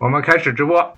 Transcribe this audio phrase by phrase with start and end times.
[0.00, 0.96] 我们开始直播。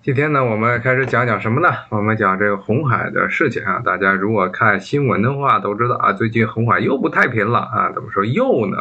[0.00, 1.74] 今天呢，我们开始讲讲什么呢？
[1.88, 3.82] 我们讲这个红海的事情啊。
[3.84, 7.90] 大家如果看新闻的话，都知道啊，最近红海又不太平了啊。
[7.92, 8.76] 怎么说又呢？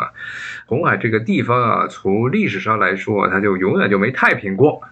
[0.68, 4.84] 红海这个地方啊，从历史上来说，它就永远就没太平过。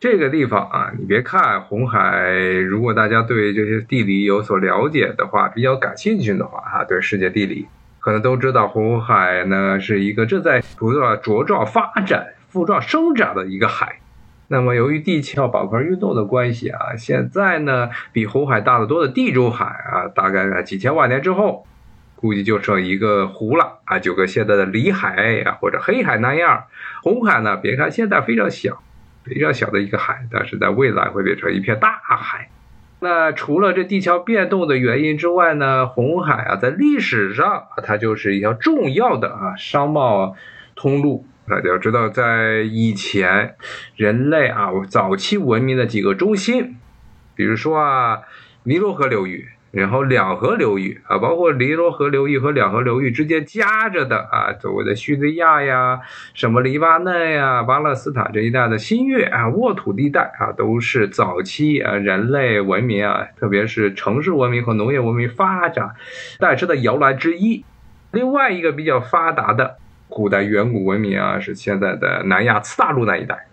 [0.00, 2.32] 这个地方啊，你别看红海，
[2.68, 7.68] 如果大家对这些地理有所了解的话，比较感兴趣的话啊，对世界地理，
[8.00, 14.00] 可能都知道红海呢是一个正在不断茁壮发展、茁壮生长的一个海。
[14.48, 21.66] 那么，由于地壳板块运动的关系啊，现在呢，比红海大得多的地中海啊，大概在几千万年之后，
[22.16, 26.64] 估计就剩一个湖了啊，就跟现在的里海啊或者黑海那样。
[27.02, 28.82] 红海呢，别看现在非常小，
[29.24, 32.50] 非常小的一个海，但是在未来会变成一片大海。
[33.00, 40.36] 那除了这地壳变动的原因之外呢，红海啊，在历史上它就是一条重要的啊商贸
[40.74, 41.26] 通路。
[41.46, 43.54] 大家要知道，在以前，
[43.96, 46.76] 人类啊早期文明的几个中心，
[47.34, 48.20] 比如说啊
[48.62, 56.00] 尼罗河流域，然后两河流域啊，包括尼罗河流域和两河流域之间夹着的啊，所谓的叙利亚呀、
[56.32, 65.90] 什么黎巴嫩呀、巴勒斯坦这一带的新月啊沃土地带啊，都是早期啊人类文明啊，特别是城市文明和农业文明发展
[66.38, 67.66] 诞生的摇篮之一。
[68.12, 69.76] 另外一个比较发达的。
[70.08, 73.46] 古代远古文明啊，是现在的南亚次大陆那一带。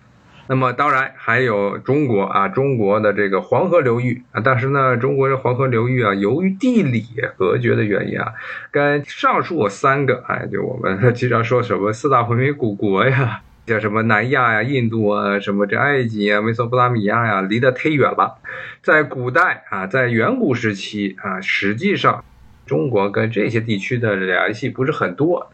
[0.48, 4.42] 那么当然还有中国啊，中国的这个黄河流域啊。
[4.44, 7.06] 但是呢，中国的黄河流域啊，由于地理
[7.38, 8.34] 隔绝的原因啊，
[8.70, 18.40] 跟上述三个哎，就我们经常说什么四大文明古国呀，像什么南亚呀、印度啊、什么这埃及啊、美索不达米亚呀，离得忒远了。
[18.82, 22.26] 在古代啊，在远古时期啊，实际上
[22.66, 25.50] 中国跟这些地区的联系不是很多。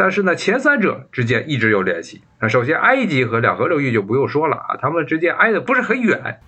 [0.00, 2.22] 但是呢，前三者之间一直有联系。
[2.40, 6.38] 那首先，埃及和两河流域就不用说了啊，他们之间挨得不是很远，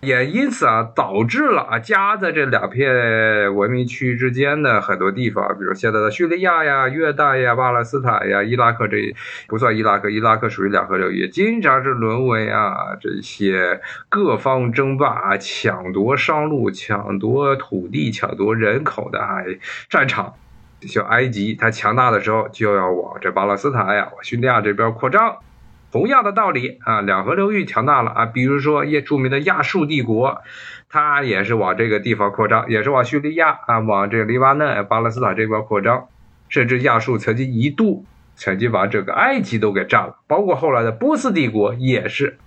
[0.00, 9.12] 也因此啊，导致了啊，夹在这两片文明区之间的很多地方，比如现在的叙利亚呀、约旦呀、巴勒斯坦呀、伊拉克这
[9.48, 19.38] 不算伊拉克，伊拉克属于两河流域，经常是沦为啊这些各方争霸啊、抢夺商路、抢夺土地、抢夺人口的啊
[19.88, 20.34] 战场。
[20.82, 25.36] 小埃及，它强大的时候就要往这巴勒斯坦呀、往叙利亚这边扩张。
[25.92, 30.40] 同样的道理啊，两河流域强大了啊，比如说也著名的亚述帝国，
[30.88, 36.06] 它也是往这个地方扩张，也是往叙利亚啊、往这个黎巴嫩、巴勒斯坦这边扩张。
[36.48, 38.04] 甚至亚述曾经一度
[38.34, 42.38] 曾经把整个埃及都给占了，包括后来的波斯帝国也是。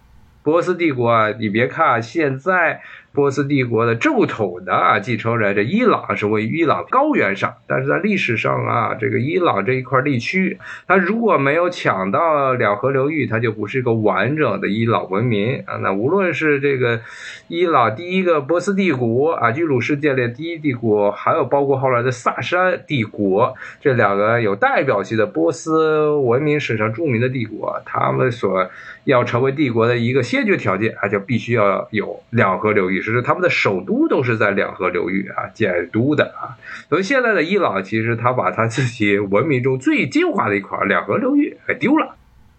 [0.41, 2.81] 波斯帝国啊，你别看现在。
[3.13, 10.57] 波斯帝国的正统的啊继承人，这伊朗是位于伊朗高原上，但是在历史上啊，这个伊朗这一块地区，
[10.87, 15.77] 它如果没有抢到两河流域，它就不是一个完整的伊朗文明啊。
[15.83, 17.01] 那无论是这个
[17.47, 28.67] 伊朗第一个波斯帝国啊，居鲁士建立第一帝国，还有包括后来的萨珊帝国这两个有代表性的波斯文明史上著名的帝国，他们所
[29.03, 33.02] 要成为帝国的一个先决条件啊，就必须要有两河流域。
[33.03, 36.55] 只是他们的首都都是在两河流域啊建都的啊，
[36.87, 42.15] 所以现在的伊朗其实他把他自己文明中最精华的一块两河流域给丢了，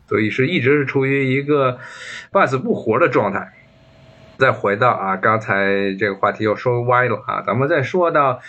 [0.06, 1.78] 所以是一直是处于一个
[2.30, 3.54] 半死不活的状态。
[4.36, 8.40] 再回到啊，刚才这个话题又说歪了啊，咱们再说到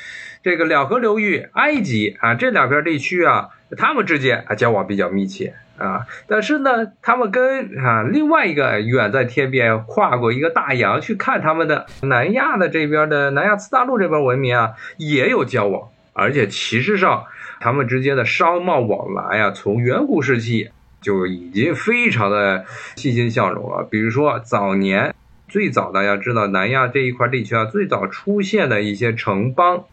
[0.43, 5.53] 这个两河流域，埃及啊这两片地区啊，他们之间啊交往比较密切。
[5.77, 17.25] 啊，但是呢，他们跟啊另外一个远在天边、跨过一个大洋去看他们的南亚的这边的南亚次大陆这边文明啊，也有交往，而且其实上
[17.59, 20.69] 他们之间的商贸往来啊，从远古时期
[21.01, 22.63] 就已经非常的
[22.95, 23.85] 欣欣向荣了。
[23.89, 25.13] 比如说早年
[25.49, 29.83] 最早大家知道南亚这一块地区啊，最早出现的一些城邦。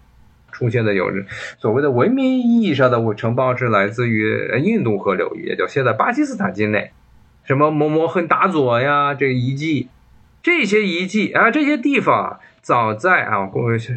[0.52, 1.10] 出现的有
[1.58, 4.30] 所谓的文明意义上的城邦是来自于
[4.62, 6.92] 印度河流域，也就现在巴基斯坦境内，
[7.44, 9.88] 什么摩摩亨达佐呀，这个遗迹，
[10.42, 13.50] 这些遗迹啊，这些地方早在啊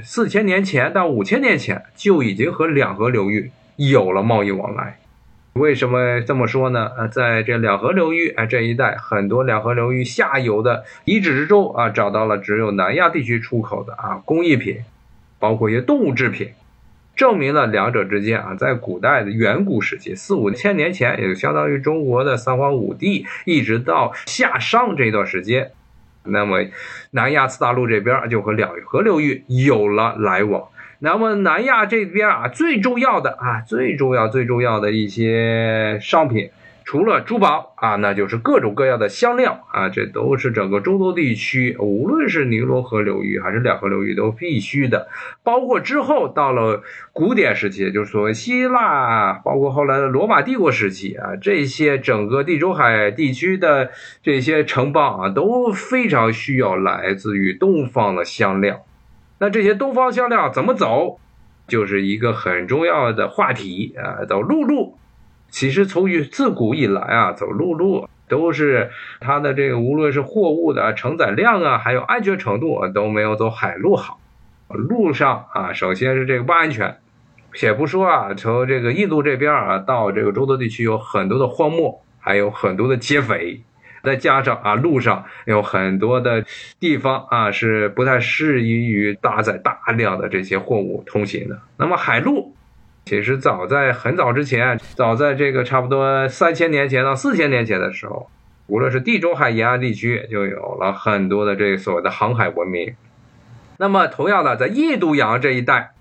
[0.03, 4.97] 四千年前到五千年前就已经和两河流域有了贸易往来。
[5.53, 6.91] 为什么这么说呢？
[6.97, 14.79] 啊，在这两河流域啊这一带，很多两河流域下游的遗址之中啊，找到了只有南亚地区出口的啊工艺品。
[15.45, 16.49] 包括一些动物制品，
[17.15, 25.69] 证明了两者之间啊，在古代的远古时期，四五千年前，也就相当于中国的三皇五帝，一直到夏商这段时间，
[26.23, 26.65] 那么
[27.11, 30.69] 南亚次大陆这边就和两河流域有了来往。
[30.97, 36.49] 那么南亚这边啊，最重要的啊，最重要最重要的一些商品，
[36.85, 45.07] 除了珠宝啊，那就是各种各样的香料啊，这都是整个中东地区，无论是尼罗河流域还是两河流域都必须的。
[45.43, 53.89] 包括之后到了古典时期，就是所谓希腊，包括后来的罗马帝国时期啊，这些整个地中海地区的
[54.21, 58.85] 这些城邦啊，都非常需要来自于东方的香料。
[59.39, 61.19] 那这些东方香料怎么走，
[61.67, 64.99] 就是一个很重要的话题啊，走陆路。
[65.55, 68.91] 其实从于自古以来啊，走陆路都是
[69.21, 74.19] 它的这个，无论是货物的承载量啊，还有安全程度啊，都没有走海路好。
[74.67, 76.97] 路上啊，首先是这个不安全，
[77.53, 83.61] 且不说啊，从这个印度这边啊到这个中东地区有很多的荒漠，还有很多的劫匪，
[84.03, 86.43] 再加上啊路上有很多的
[86.81, 91.57] 地方啊是不太适宜于搭载大量的这些货物通行的。
[91.77, 92.54] 那么海路。
[93.05, 98.31] 其实早在很早之前，早在这个差不多三千年前到四千年前的时候，
[98.65, 102.95] 无论是地中海沿岸地区，就有了很多的这所谓的航海文明。
[103.77, 105.91] 那么，同样的，在印度洋这一带，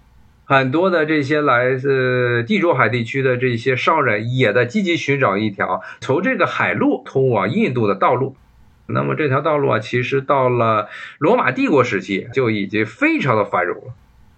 [0.46, 8.34] 很多的这些来自地中海地区的这些商人，也在积极寻找一条从这个海路通往印度的道路。
[8.86, 13.92] 那么，这条道路啊，其实到了罗马帝国时期就已经非常的繁荣了。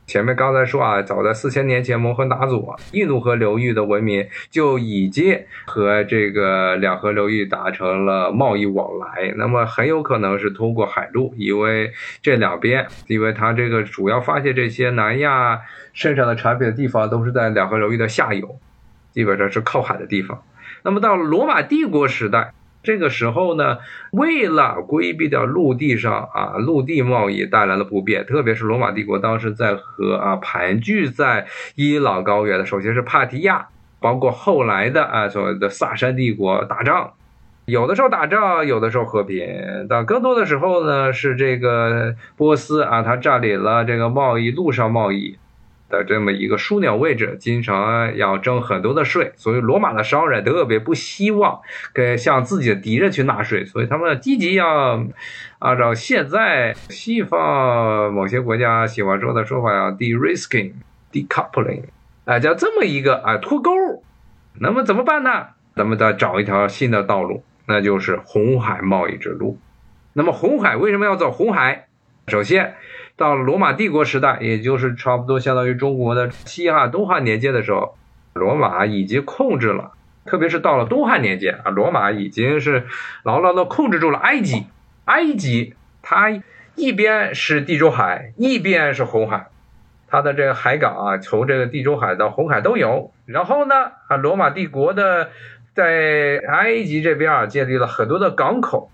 [0.06, 9.34] 前面刚才说啊，早在四千年前，摩亨达佐印度河流域的文明就已经和这个两河流域达成了贸易往来。
[9.36, 11.92] 那么很有可能是通过海路，因为
[12.22, 15.60] 这两边，因为它这个主要发现这些南亚
[15.92, 18.60] 生产的产品的地方都是在两河流域的下游，
[19.10, 20.40] 基本上是靠海的地方。
[20.84, 22.52] 那么到了罗马帝国时代。
[22.86, 23.78] 这个时候呢，
[24.12, 33.66] 为了规避掉陆地上啊陆地贸易带来的不便，特别是罗马帝国当时在和啊盘踞在伊朗高原的，首先是帕提亚，
[33.98, 37.14] 包括后来的啊所谓的萨珊帝国打仗，
[37.64, 39.44] 有的时候打仗，有的时候和平，
[39.88, 45.36] 但更多的时候呢是这个波斯啊，它占领了这个贸易陆上贸易。
[45.88, 51.60] 的这么一个枢纽位置，经常要征很多的税，所以罗马的商人特别不希望
[51.94, 55.04] 给向自己的敌人去纳税，所以他们积极要
[55.58, 60.72] 按照现在西方某些国家喜欢说的说法，要 de-risking、
[61.12, 61.84] decoupling，
[62.24, 63.70] 啊，叫这么一个啊脱钩。
[64.58, 65.48] 那么怎么办呢？
[65.74, 69.58] 咱们再找一条新的道路，那就是红海贸易之路。
[70.14, 71.88] 那么红海为什么要走红海？
[72.28, 72.74] 首先。
[73.18, 77.96] 到罗马帝国时代，也就是差不多相当于中国的西汉、东汉年间的时候，
[78.34, 79.92] 罗马已经控制了，
[80.26, 82.84] 特别是到了东汉年间啊，罗马已经是
[83.22, 84.66] 牢牢的控制住了埃及。
[85.06, 86.42] 埃及它
[86.74, 89.46] 一边是地中海，一边是红海，
[90.08, 93.12] 它的这个海港啊，从这个地中海到红海都有。
[93.24, 95.30] 然后呢，啊，罗马帝国的
[95.74, 98.90] 在埃及这边啊，建立了很多的港口。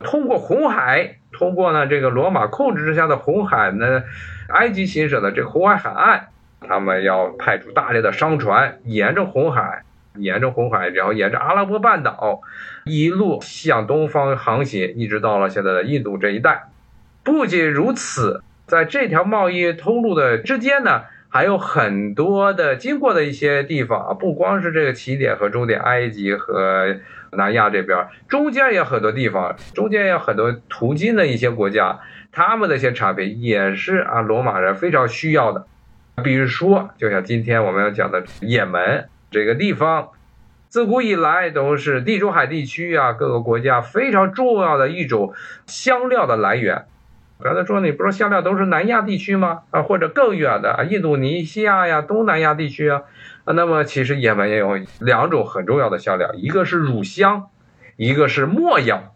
[0.00, 4.02] 通过红海，通过呢这个罗马控制之下的红海呢，
[4.48, 6.28] 埃及行省的这红海海岸，
[6.60, 9.84] 他们要派出大量的商船，沿着红海，
[10.14, 12.42] 沿着红海，然后沿着阿拉伯半岛，
[12.84, 16.64] 一路向东方航行，一直到了现在的印度这一带。
[17.24, 26.96] 不仅如此，在这条贸易通路的之间呢，还有很多的经过的一些地方啊，不光是这个起点和终点，埃及和。
[27.32, 32.00] 南亚这边中间也很多地方，中间也有很多途经的一些国家，
[32.32, 35.66] 他们的一些产品也是啊，罗马人非常需要的。
[36.22, 40.08] 比如说，就像今天我们要讲的也门这个地方，
[40.68, 45.34] 自古以来都是地中海地区啊各个国家非常重要的一种
[45.66, 46.86] 香料的来源。
[47.42, 49.60] 刚才说你不是香料都是南亚地区吗？
[49.70, 53.02] 啊，或者更远的，印度尼西亚呀，东南亚地区啊。
[53.44, 57.48] 啊，那么其实也门也有两种很重要的香料，一个是乳香，
[57.96, 59.14] 一个是没药。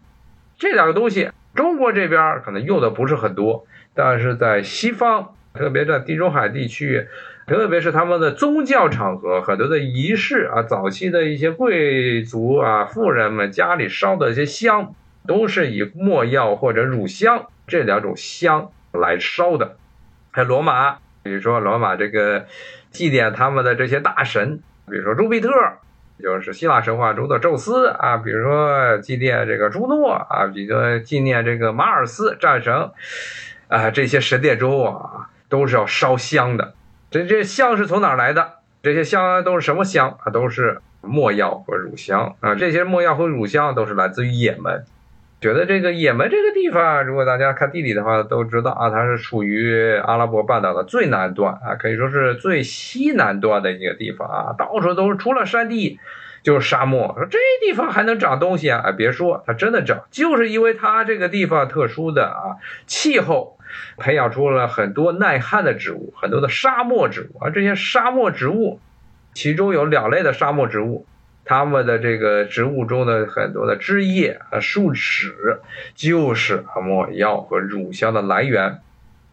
[0.59, 7.07] 这两个东西，中国这边可能用的不是很多，但是在西方，特别在地中海地区，
[7.47, 14.93] 特别是他们的宗教场合，很多的仪式啊，早期的一些贵族啊、富人们家里烧的一些香，
[15.27, 19.77] 都是以没药或者乳香这两种香来烧的。
[20.29, 22.45] 还有罗马，比如说罗马这个。
[22.91, 24.59] 祭奠他们的这些大神，
[24.89, 25.49] 比如说朱庇特，
[26.21, 32.91] 就是希腊神话中的宙斯啊；比如说祭奠这个朱诺啊；比如说纪念这个马尔斯战神
[33.69, 33.89] 啊。
[33.91, 36.73] 这些神殿中啊，都是要烧香的。
[37.09, 38.55] 这这香是从哪来的？
[38.83, 40.29] 这些香都是什么香啊？
[40.29, 42.55] 都是没药和乳香啊。
[42.55, 44.83] 这些没药和乳香都是来自于也门。
[45.41, 55.99] 觉得这个也门这个地方，如果大家看地理的话，都知道啊，它是处于阿拉伯半岛的最南端啊，可以说是最西南端的一个地方啊，到处都是除了山地，
[56.43, 57.15] 就是沙漠。
[57.17, 58.83] 说这地方还能长东西啊？
[58.85, 63.57] 哎，别说，它真的长，就是因为它这个地方特殊的啊气候，
[63.97, 67.39] 培养出了很多耐旱的植物，很多的沙漠植物。
[67.41, 68.79] 而这些沙漠植物，
[69.33, 71.07] 其中有两类的沙漠植物，
[71.45, 75.59] 他们的这个植物中的很多的枝叶啊、树脂，
[75.95, 78.79] 就是抹药和乳香的来源。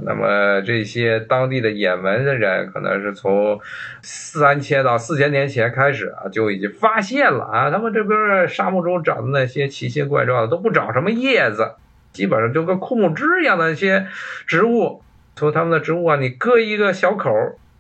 [0.00, 3.60] 那么这些当地的也门的人，可能是从
[4.00, 11.72] 三千到四千年前开始啊，就已经发现了啊，他们这边沙漠中长的那些奇形怪状的，都不长什么叶子，
[12.12, 14.06] 基本上就跟枯木枝一样的一些
[14.46, 15.02] 植物。
[15.34, 17.32] 从他们的植物啊，你割一个小口，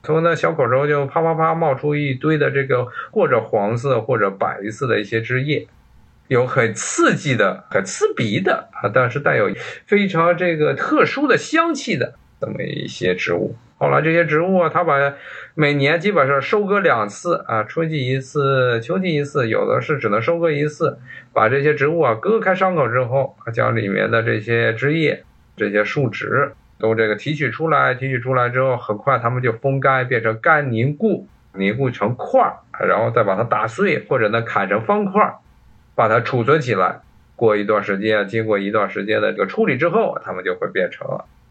[0.08, 5.66] 从那小口中就啪啪啪冒出一堆的这个或者黄色或者白色的一些枝叶。
[6.28, 9.50] 有很刺激的、很刺鼻的啊，但是带有
[9.84, 13.54] 非常这个特殊的香气的这么一些植物。
[13.76, 14.94] 后来这些植物啊，它把
[15.54, 20.98] 每年基本上收割两次啊，春季一次，秋季一次，有的是只能收割一次。
[21.34, 25.22] 把这些植物啊割开伤口之后，将里面的这些枝叶、
[25.54, 35.34] 这些树脂都这个提取出来，提取出来之后，很快它们就风干，变成干凝固，凝固成块儿，然后再把它打碎，或者呢砍成方块儿。
[35.94, 37.00] 把它储存起来，
[37.34, 41.04] 过一段时间，经过一段时间的这个处理之后，它们就会变成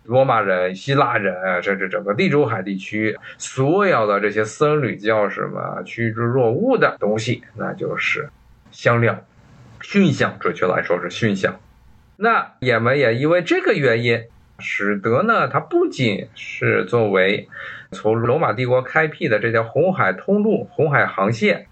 [0.05, 8.29] 罗马人、希腊人，甚至整个地中海地区所有的这些僧侣教士们趋之若鹜的东西，那就是
[8.71, 9.19] 香料、
[9.81, 11.59] 熏香，准确来说是熏香。
[12.15, 14.23] 那也门也因为这个原因，
[14.59, 17.47] 使得呢，它不仅是作为
[17.91, 21.67] 从罗马帝国开辟的这条红海通路、红海航线。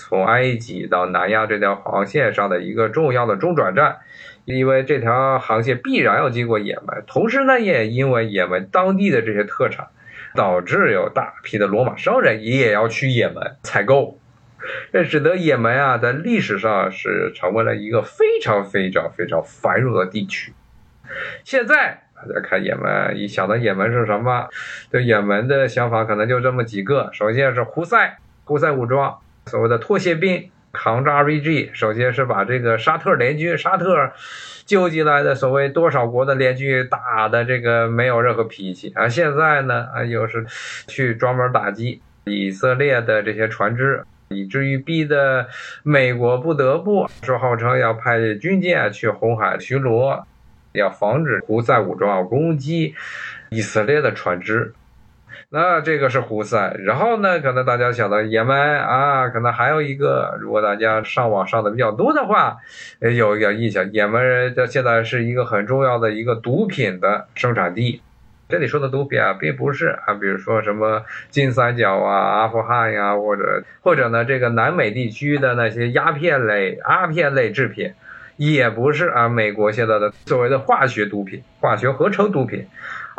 [0.00, 3.96] 从埃及到南亚这条航线上的一个重要的中转站，
[4.44, 9.88] 因为这条航线必然要经过也门，同时呢，也因为也门当地的这些特产，
[10.36, 14.20] 导致有大批的罗马商人也要去也门采购，
[14.92, 20.52] 这使得也门啊，在历史上是成为了一个非常非常非常繁荣的地区。
[21.42, 24.48] 现在大家看也门，一想到也门是什么，
[24.90, 29.18] 对也门的想法可能就这么几个：首先是胡塞，胡塞武装。
[29.46, 34.12] 所谓的拖鞋兵扛着 RPG，首先是把这个沙特联军、沙特
[34.66, 39.08] 救济来的所谓多少国的联军打的这个没有任何脾气啊。
[39.08, 40.44] 现在呢啊又是
[40.86, 45.48] 去专门打击以色列的这些船只，以至于逼得
[45.82, 50.22] 美国不得不说号称要派军舰去红海巡逻，
[50.78, 52.94] 要防止胡塞武装攻击
[53.50, 54.72] 以色列的船只。
[55.50, 62.58] 那这个是胡塞，然后呢，可能大家想到也门啊，可能还有一个，如果大家上网上的比较多的话，
[63.00, 68.02] 有一个印象，也门这现在是一个很重要的一个毒品的生产地。
[68.50, 77.94] 这里说的毒品啊，并不是啊，比如说什么金三角啊、阿富汗呀，或者或者呢，这个南美地区的那些鸦片类、阿片类制品，
[78.38, 82.66] 也不是啊，美国现在的所谓的化学毒品、化学合成毒品。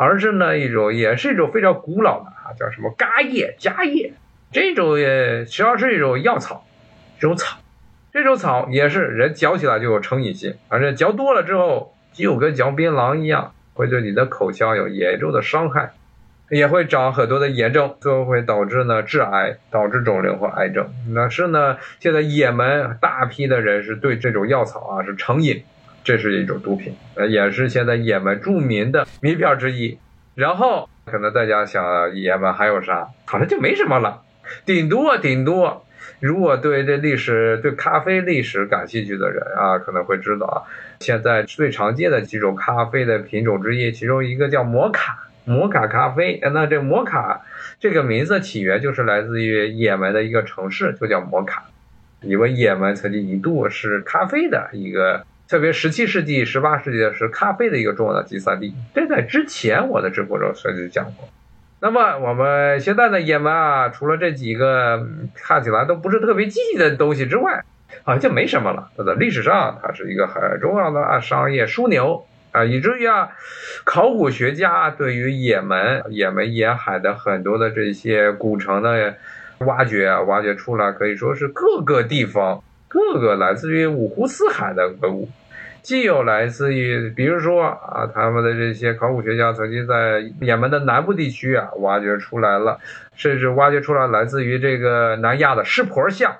[0.02, 4.14] 而是呢一种，也是一种非常古老的啊，叫什么嘎叶、茄叶，
[4.50, 6.64] 这种也实际上是一种药草，
[7.18, 7.58] 这种草，
[8.10, 15.92] 这种草也是人嚼起来就有成瘾性，而且嚼多了之后，就跟嚼槟榔一样，会对你的口腔有严重的伤害，
[16.50, 20.86] 也会长很多的炎症，最后会导致呢致癌，导致肿瘤和癌症。
[21.14, 25.62] 但是呢，现在也门大批的人是对这种药草啊是成瘾。
[26.02, 29.98] 这是一种毒品，呃，也是现在也门著名的名片之一。
[30.34, 33.08] 然后可能大家想，也门还有啥？
[33.26, 34.22] 好像就没什么了，
[34.64, 35.84] 顶多顶多，
[36.18, 40.64] 如果对这历史、对咖啡历史感兴趣的人啊，可能会知道啊，
[41.00, 46.40] 现在最常见的几种咖啡的品种之一，其中一个叫摩卡，摩卡咖啡。
[46.54, 47.42] 那这摩卡
[47.78, 51.64] 这个名字起源就是来自于也门的一个城市，就叫摩卡，
[52.22, 55.24] 因为也门曾经一度是咖啡的一个。
[55.50, 61.28] 特别十七世纪、十八世纪的是咖啡的一个重要的集散地，这在之前我的直播中曾经讲过。
[61.80, 65.04] 那么我们现在的也门啊，除了这几个
[65.34, 67.64] 看起来都不是特别积极的东西之外，
[68.04, 68.92] 好像就没什么了。
[68.96, 73.30] 它的历史上，它是一个很重要的啊商业枢纽啊，以至于啊，
[73.84, 79.14] 考古学家对于也门、也门沿海的很多的这些古城的
[79.58, 85.28] 挖掘啊，挖掘出来可以说是各个地方、各个来自于五湖四海的文物。
[85.82, 92.78] 既有来自于，比如说啊，他们的这些考古学家曾经在也门的南部地区啊挖掘出来了，
[93.14, 96.36] 甚至挖掘出来来自于这个南亚的湿婆像。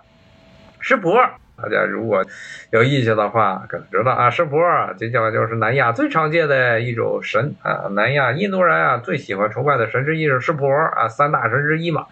[0.79, 1.19] 湿婆
[1.62, 2.25] 大家如果
[2.71, 4.61] 有印象的话，可能知道啊，湿婆
[4.99, 7.88] 这叫就是南亚最常见的一种神啊。
[7.93, 12.07] 南亚印度人啊最喜欢崇拜的神之一是湿婆啊，三大神之一嘛。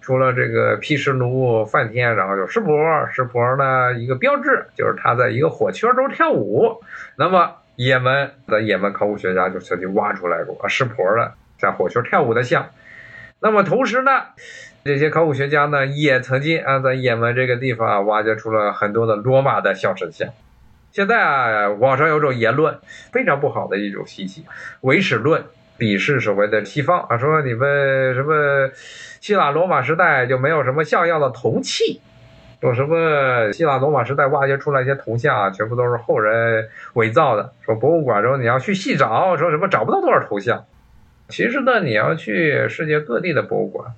[0.00, 2.72] 除了这个毗湿奴、梵天，然后就湿婆。
[3.12, 6.82] 湿婆呢一个标志就是他在一个火圈中跳舞。
[7.16, 12.70] 那么也门的也门考古学家就曾经挖出来过啊湿婆的在火圈跳舞的像。
[13.40, 14.10] 那么同时呢？
[14.84, 20.28] 这些考古学家呢，也曾经啊，在也门这个地方啊，挖掘出了很多的罗马的小神像。
[20.90, 22.78] 现在啊，网上有种言论，
[23.12, 24.44] 非常不好的一种信息，
[24.80, 25.44] 唯史论
[25.78, 28.70] 鄙视所谓的西方啊，说你们什么
[29.20, 32.00] 希腊罗马时代就没有什么像样的铜器，
[32.60, 37.52] 说什么希腊罗马时代挖掘出来一些铜像啊，全部都是后人伪造的。
[37.64, 40.64] 说博物馆中你要去细找，说什么找不到多少铜像。
[41.28, 43.94] 其实呢，你要去世界各地的博物馆。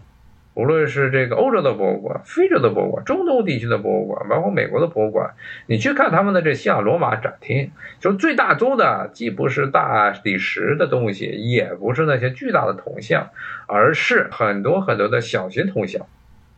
[0.55, 5.35] 无论是这个欧洲的博物馆、非洲的博物馆、中东地区的博物馆，包括美国的博物馆，
[5.67, 13.31] 你去看他们的这希腊罗马展厅，就最大宗的既不是大理石的东西，也不是那些巨大的铜像，
[13.67, 16.07] 而是很多很多的小型铜像、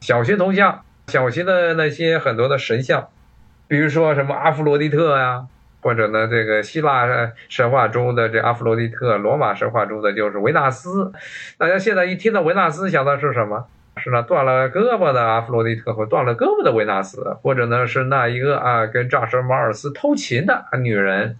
[0.00, 3.08] 小型铜像、小型的那些很多的神像，
[3.66, 5.46] 比如说什么阿弗罗狄特呀，
[5.80, 11.10] 或者呢这个希腊神话中的这阿弗罗狄特，罗马神话中的就是维纳斯。
[11.56, 13.66] 大家现在一听到维纳斯，想到是什么？
[14.06, 21.36] 是那断了胳膊的阿弗洛狄特或断了胳膊的维纳斯，或者呢是那一个啊跟战神马尔斯偷情的女人。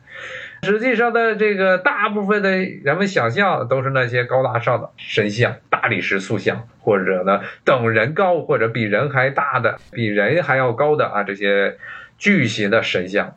[0.64, 11.76] 实际上的这个大部分的人们想象都是那些高大上的神像、大理石塑像，或者呢等人高或者比人还大的、比人还要高的啊这些
[12.18, 13.36] 巨型的神像。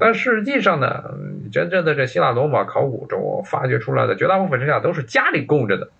[0.00, 1.14] 但实际上呢，
[1.52, 5.90] 真正的这希腊罗马考古中发掘出来的绝大部分神像都是家里供着的，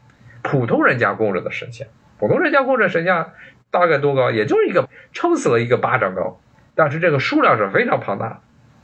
[0.43, 1.87] 普通人家供着的神像。
[2.19, 3.33] 普通人家供着神像
[3.71, 4.31] 大概多高？
[4.31, 6.41] 也就是一个撑死了一个巴掌高，
[6.75, 8.41] 但是这个数量是非常庞大。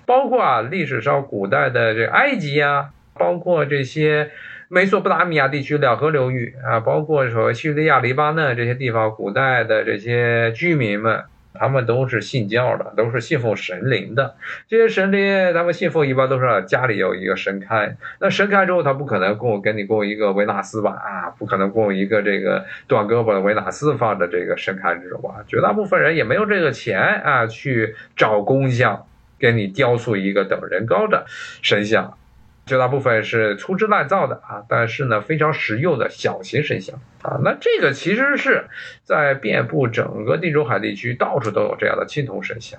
[0.06, 4.30] 包括啊，历史上古代的这埃及啊，包括这些
[4.68, 11.22] 美索不达米亚地区两河流域啊，包括说叙利亚、黎巴嫩这些地方古代的这些居民们。
[11.52, 14.34] 他们都是信教的，都是信奉神灵的。
[14.68, 17.96] 这些神灵，他们信奉一般都是家里有一个神龛。
[18.20, 20.92] 那神龛之后，他不可能供给你供一个维纳斯吧？
[20.92, 25.44] 啊，不可能供一个这个断胳膊的维纳斯放在这个神龛之中吧？
[25.46, 29.06] 绝大部分人也没有这个钱啊，去找工匠
[29.38, 31.24] 给你雕塑一个等人高的
[31.62, 32.16] 神像。
[32.70, 37.40] 绝大部分是粗制滥造的啊，但是呢，非常实用的小型神像啊。
[37.42, 38.66] 那这个其实是
[39.02, 42.78] 在遍布整个地中海地区，到处都有这样的青铜神像。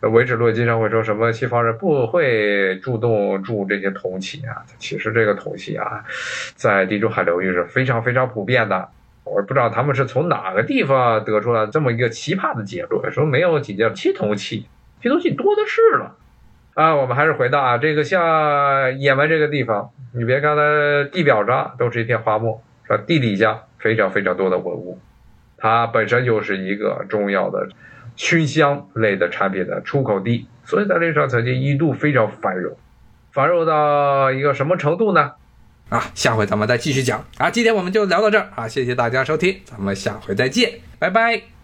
[0.00, 4.64] 维指路经常会说什么西方人不会主动铸这些铜器啊？
[4.78, 6.04] 其实这个铜器啊，
[6.56, 8.88] 在地中海流域是非常非常普遍的。
[9.22, 14.66] 我不知道他们是从哪个地方得出了这么一个奇葩的结论，说没有几件青铜器，
[15.00, 16.16] 青铜器多的是了。
[16.74, 23.02] 啊，我们还是回到啊，这个像也门这个地方，你别看它地表上都是一片花木，是吧？
[23.06, 24.98] 地底下非常非常多的文物，
[25.58, 27.68] 它本身就是一个重要的
[28.16, 32.76] 熏香类的产品的出口地，所以在历史上曾经一度非常繁荣，
[33.32, 35.32] 繁荣到一个什么程度呢？
[35.90, 41.59] 啊，下回咱们再继续讲啊，今天我们就聊到这儿啊，谢谢大家收听，咱们下回再见，拜拜。